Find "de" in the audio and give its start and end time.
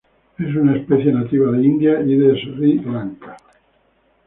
1.51-1.63, 2.15-2.33